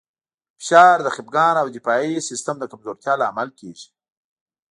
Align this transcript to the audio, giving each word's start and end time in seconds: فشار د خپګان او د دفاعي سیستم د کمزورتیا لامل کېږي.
فشار 0.59 0.97
د 1.03 1.07
خپګان 1.15 1.55
او 1.61 1.67
د 1.69 1.73
دفاعي 1.77 2.15
سیستم 2.29 2.55
د 2.59 2.63
کمزورتیا 2.71 3.13
لامل 3.21 3.49
کېږي. 3.59 3.87